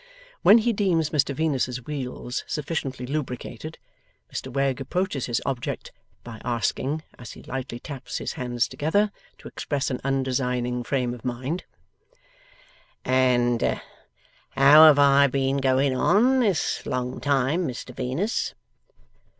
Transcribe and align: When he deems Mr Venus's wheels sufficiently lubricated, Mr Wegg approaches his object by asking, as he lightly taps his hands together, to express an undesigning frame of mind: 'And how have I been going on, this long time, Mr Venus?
When 0.41 0.57
he 0.57 0.73
deems 0.73 1.11
Mr 1.11 1.35
Venus's 1.35 1.85
wheels 1.85 2.43
sufficiently 2.47 3.05
lubricated, 3.05 3.77
Mr 4.33 4.51
Wegg 4.51 4.81
approaches 4.81 5.27
his 5.27 5.39
object 5.45 5.91
by 6.23 6.41
asking, 6.43 7.03
as 7.19 7.33
he 7.33 7.43
lightly 7.43 7.77
taps 7.79 8.17
his 8.17 8.33
hands 8.33 8.67
together, 8.67 9.11
to 9.37 9.47
express 9.47 9.91
an 9.91 10.01
undesigning 10.03 10.81
frame 10.83 11.13
of 11.13 11.23
mind: 11.23 11.65
'And 13.05 13.61
how 13.61 14.87
have 14.87 14.97
I 14.97 15.27
been 15.27 15.57
going 15.57 15.95
on, 15.95 16.39
this 16.39 16.83
long 16.87 17.19
time, 17.21 17.67
Mr 17.67 17.93
Venus? 17.95 18.55